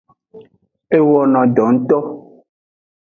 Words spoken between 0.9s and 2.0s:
E wono do ngto.